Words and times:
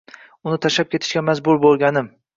Uni 0.51 0.57
tashlab 0.65 0.89
ketishga 0.95 1.23
majbur 1.31 1.63
bo’lganim 1.67 2.13